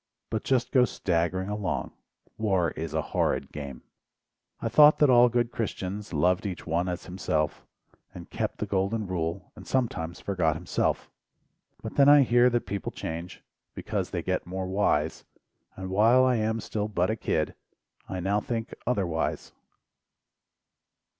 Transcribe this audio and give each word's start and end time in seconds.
But 0.31 0.43
just 0.43 0.71
go 0.71 0.83
staggering 0.83 1.47
along, 1.47 1.91
War 2.35 2.71
is 2.71 2.95
a 2.95 3.03
horrid 3.13 3.51
game! 3.51 3.83
I 4.59 4.67
thot 4.67 4.97
that 4.97 5.11
all 5.11 5.29
good 5.29 5.51
Christians, 5.51 6.11
Loved 6.11 6.47
each 6.47 6.65
one 6.65 6.89
as 6.89 7.05
himself, 7.05 7.63
And 8.11 8.27
kept 8.27 8.57
the 8.57 8.65
Golden 8.65 9.05
Rule, 9.05 9.51
And 9.55 9.67
sometimes 9.67 10.19
forgot 10.19 10.55
himself, 10.55 11.11
But 11.83 11.97
then 11.97 12.09
I 12.09 12.23
hear 12.23 12.49
that 12.49 12.65
people 12.65 12.91
change 12.91 13.35
LIFE 13.35 13.41
WAVES 13.41 13.75
43 13.75 13.83
Because 13.93 14.09
they 14.09 14.23
get 14.23 14.47
more 14.47 14.65
wise, 14.65 15.23
And 15.75 15.91
while 15.91 16.25
I 16.25 16.37
am 16.37 16.59
still 16.61 16.87
but 16.87 17.11
a 17.11 17.15
"kid" 17.15 17.53
I 18.09 18.19
now 18.21 18.39
think 18.39 18.73
"otherwise." 18.87 19.53